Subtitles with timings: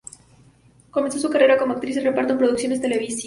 [0.89, 3.19] Comenzó su carrera como actriz de reparto en producciones televisivas.